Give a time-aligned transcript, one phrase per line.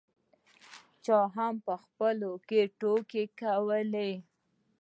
[1.05, 4.11] چا هم په خپلو کې ټوکې کولې.